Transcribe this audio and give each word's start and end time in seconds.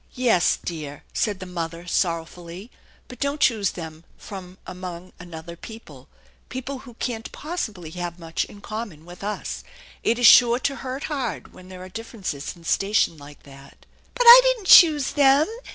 "Yes, 0.15 0.57
dear/' 0.65 1.03
said 1.13 1.39
the 1.39 1.45
mother 1.45 1.85
sorrowfully, 1.85 2.71
"but 3.07 3.19
don't 3.19 3.39
choose 3.39 3.73
them 3.73 4.03
from 4.17 4.57
among 4.65 5.13
another 5.19 5.55
people. 5.55 6.07
People 6.49 6.79
who 6.79 6.95
can't 6.95 7.31
possibly 7.31 7.91
have 7.91 8.17
much 8.17 8.43
in 8.45 8.61
common 8.61 9.05
with 9.05 9.23
us. 9.23 9.63
It 10.01 10.17
is 10.17 10.25
sure 10.25 10.57
to 10.57 10.77
hurt 10.77 11.03
hard 11.03 11.53
when 11.53 11.69
there 11.69 11.83
are 11.83 11.87
differences 11.87 12.55
in 12.55 12.63
station 12.63 13.15
like 13.15 13.43
that."" 13.43 13.85
But 14.15 14.25
I 14.25 14.41
didn't 14.43 14.65
choose 14.65 15.11
them. 15.11 15.45